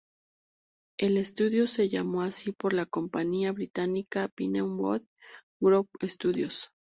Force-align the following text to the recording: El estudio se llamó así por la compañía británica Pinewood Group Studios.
El 0.97 1.15
estudio 1.17 1.67
se 1.67 1.87
llamó 1.87 2.23
así 2.23 2.53
por 2.53 2.73
la 2.73 2.87
compañía 2.87 3.51
británica 3.51 4.29
Pinewood 4.35 5.03
Group 5.61 5.89
Studios. 6.01 6.71